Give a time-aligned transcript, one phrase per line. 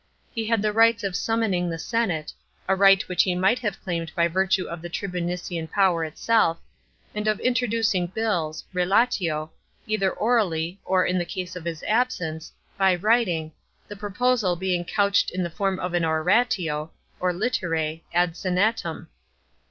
[0.33, 2.33] He had the rights of summoning the senate—
[2.67, 6.57] a right which he might have claimed by virtue of the tribunician power itself,—
[7.13, 9.51] and of intro ducing bills (relatio)
[9.85, 13.51] either orally or, in case of his absence, by writing,
[13.87, 16.89] the proposal being couched in the form of an oratio
[17.19, 19.05] (or litterse) ad senatum.